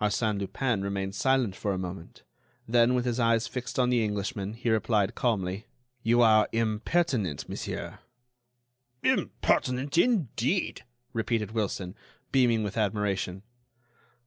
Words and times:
Arsène 0.00 0.40
Lupin 0.40 0.80
remained 0.80 1.14
silent 1.14 1.54
for 1.54 1.74
a 1.74 1.78
moment; 1.78 2.22
then, 2.66 2.94
with 2.94 3.04
his 3.04 3.20
eyes 3.20 3.46
fixed 3.46 3.78
on 3.78 3.90
the 3.90 4.02
Englishman, 4.02 4.54
he 4.54 4.70
replied, 4.70 5.14
calmly: 5.14 5.66
"You 6.02 6.22
are 6.22 6.48
impertinent, 6.50 7.46
monsieur." 7.46 7.98
"Impertinent, 9.02 9.98
indeed!" 9.98 10.86
repeated 11.12 11.50
Wilson, 11.52 11.94
beaming 12.32 12.62
with 12.62 12.78
admiration. 12.78 13.42